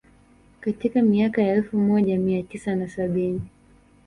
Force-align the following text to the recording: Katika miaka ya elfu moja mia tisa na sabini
Katika 0.59 1.01
miaka 1.01 1.41
ya 1.41 1.53
elfu 1.55 1.77
moja 1.77 2.19
mia 2.19 2.43
tisa 2.43 2.75
na 2.75 2.87
sabini 2.89 3.41